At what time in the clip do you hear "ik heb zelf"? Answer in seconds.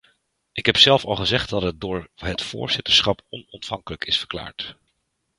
0.51-1.05